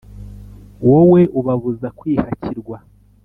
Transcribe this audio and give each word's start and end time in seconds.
wowe 0.89 1.21
ubabuza 1.39 1.87
kwihakirwa 1.99 2.77